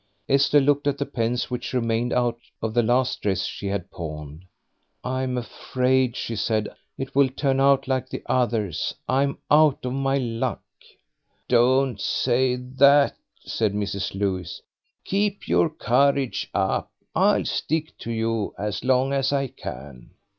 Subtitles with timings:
[0.27, 3.91] Esther looked at the pence which remained out of the last dress that she had
[3.91, 4.45] pawned.
[5.03, 10.17] "I'm afraid," she said, "it will turn out like the others; I'm out of my
[10.17, 10.63] luck."
[11.47, 14.15] "Don't say that," said Mrs.
[14.15, 14.63] Lewis;
[15.05, 20.15] "keep your courage up; I'll stick to you as long as I can."